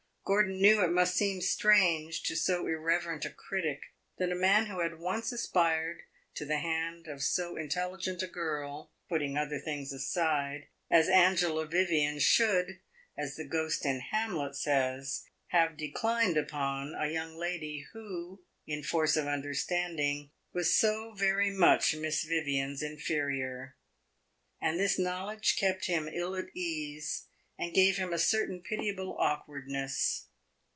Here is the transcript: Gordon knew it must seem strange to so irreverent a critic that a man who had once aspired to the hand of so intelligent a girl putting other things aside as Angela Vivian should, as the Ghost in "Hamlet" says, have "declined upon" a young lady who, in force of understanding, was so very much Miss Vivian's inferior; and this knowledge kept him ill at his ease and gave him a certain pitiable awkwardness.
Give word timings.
Gordon 0.23 0.61
knew 0.61 0.81
it 0.81 0.91
must 0.93 1.15
seem 1.17 1.41
strange 1.41 2.23
to 2.23 2.37
so 2.37 2.65
irreverent 2.65 3.25
a 3.25 3.29
critic 3.31 3.81
that 4.17 4.31
a 4.31 4.35
man 4.35 4.67
who 4.67 4.79
had 4.79 4.99
once 4.99 5.33
aspired 5.33 6.03
to 6.35 6.45
the 6.45 6.59
hand 6.59 7.07
of 7.07 7.21
so 7.21 7.57
intelligent 7.57 8.23
a 8.23 8.27
girl 8.27 8.91
putting 9.09 9.35
other 9.35 9.59
things 9.59 9.91
aside 9.91 10.67
as 10.89 11.09
Angela 11.09 11.65
Vivian 11.65 12.17
should, 12.19 12.79
as 13.17 13.35
the 13.35 13.43
Ghost 13.43 13.85
in 13.85 13.99
"Hamlet" 13.99 14.55
says, 14.55 15.25
have 15.47 15.75
"declined 15.75 16.37
upon" 16.37 16.93
a 16.97 17.09
young 17.11 17.35
lady 17.35 17.85
who, 17.91 18.41
in 18.65 18.83
force 18.83 19.17
of 19.17 19.27
understanding, 19.27 20.31
was 20.53 20.73
so 20.73 21.11
very 21.13 21.49
much 21.49 21.93
Miss 21.93 22.23
Vivian's 22.23 22.81
inferior; 22.81 23.75
and 24.61 24.79
this 24.79 24.97
knowledge 24.97 25.57
kept 25.57 25.87
him 25.87 26.07
ill 26.07 26.35
at 26.35 26.45
his 26.45 26.55
ease 26.55 27.27
and 27.57 27.75
gave 27.75 27.97
him 27.97 28.11
a 28.11 28.17
certain 28.17 28.59
pitiable 28.59 29.15
awkwardness. 29.19 30.25